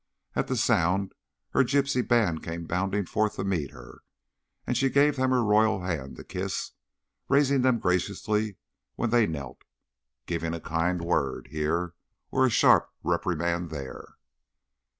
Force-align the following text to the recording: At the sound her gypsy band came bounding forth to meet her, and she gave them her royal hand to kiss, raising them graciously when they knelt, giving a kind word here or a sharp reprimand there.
At 0.35 0.47
the 0.47 0.57
sound 0.57 1.13
her 1.51 1.63
gypsy 1.63 2.01
band 2.01 2.41
came 2.41 2.65
bounding 2.65 3.05
forth 3.05 3.35
to 3.35 3.43
meet 3.43 3.69
her, 3.69 4.01
and 4.65 4.75
she 4.75 4.89
gave 4.89 5.15
them 5.17 5.29
her 5.29 5.43
royal 5.43 5.83
hand 5.83 6.15
to 6.15 6.23
kiss, 6.23 6.71
raising 7.29 7.61
them 7.61 7.77
graciously 7.77 8.57
when 8.95 9.11
they 9.11 9.27
knelt, 9.27 9.61
giving 10.25 10.55
a 10.55 10.59
kind 10.59 11.01
word 11.03 11.49
here 11.51 11.93
or 12.31 12.47
a 12.47 12.49
sharp 12.49 12.89
reprimand 13.03 13.69
there. 13.69 14.15